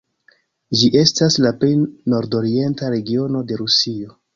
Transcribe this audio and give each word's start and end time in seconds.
Ĝi 0.79 0.89
estas 1.01 1.39
la 1.47 1.53
plej 1.61 1.71
nordorienta 2.17 2.95
regiono 2.99 3.49
de 3.53 3.65
Rusio. 3.67 4.23